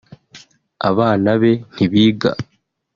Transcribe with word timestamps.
abana 0.89 1.29
be 1.41 1.51
ntibiga 1.73 2.29